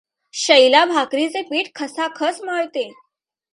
शैला 0.33 0.83
भाकरीचे 0.85 1.41
पीठ 1.41 1.69
खसाखसा 1.75 2.45
मळते. 2.45 2.89